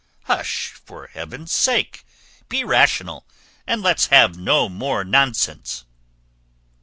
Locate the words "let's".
3.83-4.07